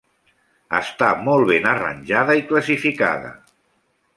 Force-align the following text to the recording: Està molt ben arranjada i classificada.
Està 0.77 1.09
molt 1.27 1.45
ben 1.51 1.67
arranjada 1.73 2.37
i 2.41 2.45
classificada. 2.53 3.35